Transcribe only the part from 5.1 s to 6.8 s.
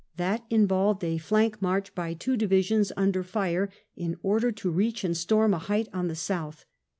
storm a height on the south.